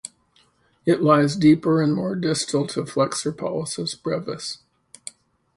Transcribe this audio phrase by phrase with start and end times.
[0.83, 4.57] It lies deeper and more distal to flexor pollicis brevis.